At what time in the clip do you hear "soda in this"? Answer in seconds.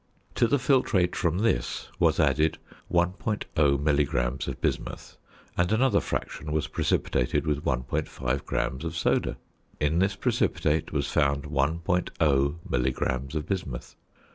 8.97-10.15